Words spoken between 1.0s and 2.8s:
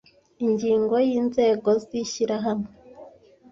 y’ Inzego z ishyirahamwe